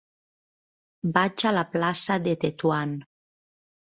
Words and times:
Vaig 1.17 1.45
a 1.49 1.51
la 1.57 1.63
plaça 1.73 2.17
de 2.29 2.33
Tetuan. 2.45 2.97